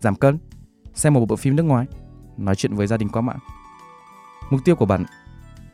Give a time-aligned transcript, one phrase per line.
[0.00, 0.38] Giảm cân,
[0.94, 1.86] xem một bộ phim nước ngoài,
[2.36, 3.38] nói chuyện với gia đình qua mạng.
[4.50, 5.04] Mục tiêu của bản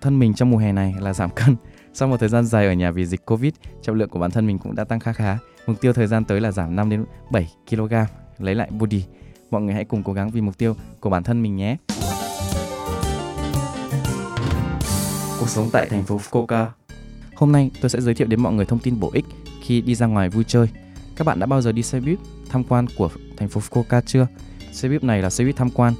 [0.00, 1.56] thân mình trong mùa hè này là giảm cân.
[1.94, 3.52] Sau một thời gian dài ở nhà vì dịch Covid,
[3.82, 5.38] trọng lượng của bản thân mình cũng đã tăng khá khá.
[5.66, 7.94] Mục tiêu thời gian tới là giảm 5 đến 7 kg,
[8.38, 9.04] lấy lại body.
[9.50, 11.76] Mọi người hãy cùng cố gắng vì mục tiêu của bản thân mình nhé.
[15.40, 16.66] Cuộc sống tại thành phố Fukuoka.
[17.34, 19.24] Hôm nay tôi sẽ giới thiệu đến mọi người thông tin bổ ích
[19.62, 20.68] khi đi ra ngoài vui chơi.
[21.16, 22.18] Các bạn đã bao giờ đi xe buýt
[22.56, 24.26] tham quan của thành phố Fukuoka chưa?
[24.72, 25.94] Xe buýt này là xe buýt tham quan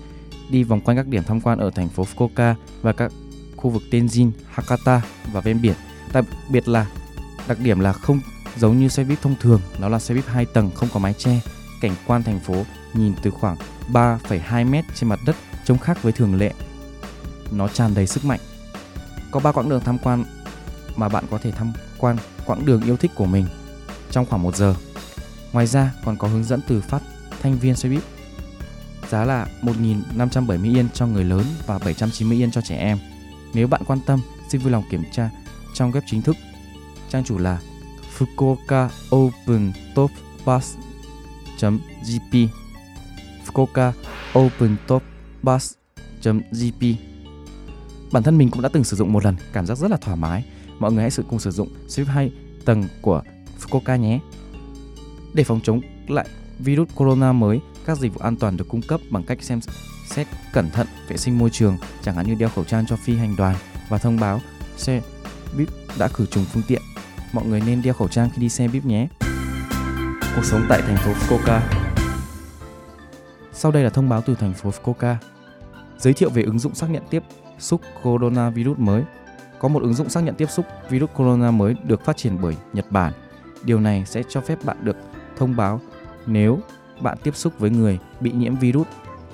[0.50, 3.12] đi vòng quanh các điểm tham quan ở thành phố Fukuoka và các
[3.56, 5.74] khu vực Tenjin, Hakata và ven biển.
[6.12, 6.86] Đặc biệt là
[7.48, 8.20] đặc điểm là không
[8.56, 11.12] giống như xe buýt thông thường, nó là xe buýt 2 tầng không có mái
[11.12, 11.40] che.
[11.80, 13.56] Cảnh quan thành phố nhìn từ khoảng
[13.92, 16.52] 3,2 mét trên mặt đất trông khác với thường lệ.
[17.52, 18.40] Nó tràn đầy sức mạnh.
[19.30, 20.24] Có 3 quãng đường tham quan
[20.96, 23.46] mà bạn có thể tham quan quãng đường yêu thích của mình
[24.10, 24.74] trong khoảng 1 giờ.
[25.56, 27.02] Ngoài ra còn có hướng dẫn từ phát
[27.42, 28.02] thanh viên xe buýt.
[29.08, 32.98] Giá là 1.570 yên cho người lớn và 790 yên cho trẻ em.
[33.54, 35.30] Nếu bạn quan tâm, xin vui lòng kiểm tra
[35.74, 36.36] trong web chính thức.
[37.10, 37.60] Trang chủ là
[38.18, 40.10] Fukuoka Open Top
[40.44, 40.74] Bus
[41.60, 42.36] gp
[43.46, 43.92] Fukuoka
[44.38, 45.02] Open Top
[45.42, 45.72] Bus
[46.22, 46.86] gp
[48.12, 50.16] Bản thân mình cũng đã từng sử dụng một lần, cảm giác rất là thoải
[50.16, 50.44] mái.
[50.78, 52.32] Mọi người hãy sử cùng sử dụng Swift 2
[52.64, 53.22] tầng của
[53.60, 54.20] Fukuoka nhé.
[55.36, 56.26] Để phòng chống lại
[56.58, 59.60] virus corona mới, các dịch vụ an toàn được cung cấp bằng cách xem
[60.06, 63.16] xét cẩn thận vệ sinh môi trường, chẳng hạn như đeo khẩu trang cho phi
[63.16, 63.56] hành đoàn
[63.88, 64.40] và thông báo
[64.76, 65.00] xe
[65.56, 65.68] buýt
[65.98, 66.82] đã khử trùng phương tiện.
[67.32, 69.08] Mọi người nên đeo khẩu trang khi đi xe buýt nhé.
[70.36, 71.60] Cuộc sống tại thành phố Fukuoka.
[73.52, 75.14] Sau đây là thông báo từ thành phố Fukuoka.
[75.98, 77.22] Giới thiệu về ứng dụng xác nhận tiếp
[77.58, 79.02] xúc coronavirus mới.
[79.58, 82.56] Có một ứng dụng xác nhận tiếp xúc virus corona mới được phát triển bởi
[82.72, 83.12] Nhật Bản.
[83.64, 84.96] Điều này sẽ cho phép bạn được
[85.36, 85.80] thông báo
[86.26, 86.58] nếu
[87.00, 88.86] bạn tiếp xúc với người bị nhiễm virus.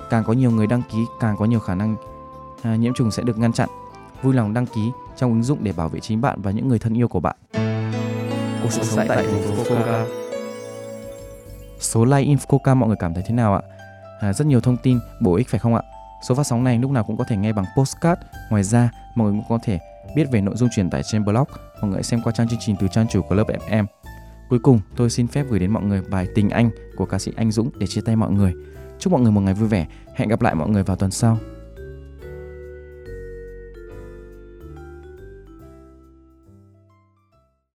[0.09, 1.95] Càng có nhiều người đăng ký, càng có nhiều khả năng
[2.63, 3.69] à, nhiễm trùng sẽ được ngăn chặn.
[4.21, 6.79] Vui lòng đăng ký trong ứng dụng để bảo vệ chính bạn và những người
[6.79, 7.35] thân yêu của bạn.
[8.63, 10.05] Cuộc sống tại thành phố Fukuoka.
[11.79, 13.61] Số like in Fukuoka mọi người cảm thấy thế nào ạ?
[14.21, 15.81] À, rất nhiều thông tin bổ ích phải không ạ?
[16.27, 18.21] Số phát sóng này lúc nào cũng có thể nghe bằng postcard.
[18.49, 19.79] Ngoài ra, mọi người cũng có thể
[20.15, 21.47] biết về nội dung truyền tải trên blog.
[21.81, 23.85] Mọi người xem qua trang chương trình từ trang chủ của lớp FM.
[24.53, 27.31] Cuối cùng, tôi xin phép gửi đến mọi người bài Tình Anh của ca sĩ
[27.35, 28.53] Anh Dũng để chia tay mọi người.
[28.99, 29.87] Chúc mọi người một ngày vui vẻ.
[30.15, 31.37] Hẹn gặp lại mọi người vào tuần sau.